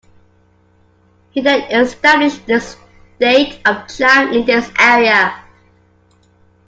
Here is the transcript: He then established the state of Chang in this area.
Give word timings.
He 1.29 1.41
then 1.41 1.61
established 1.71 2.47
the 2.47 2.59
state 2.59 3.61
of 3.67 3.87
Chang 3.87 4.33
in 4.33 4.47
this 4.47 4.67
area. 4.79 5.43